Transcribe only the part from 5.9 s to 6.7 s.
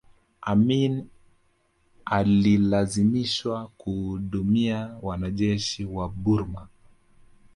burma